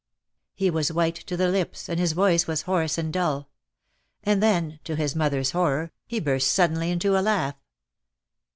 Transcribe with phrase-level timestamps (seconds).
[0.55, 3.51] He was white to the lips, and his voice was hoarse and dull.
[4.23, 7.53] And then, to his mother's horror, he burst suddenly into a laugh.